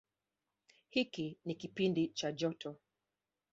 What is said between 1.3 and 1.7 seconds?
ni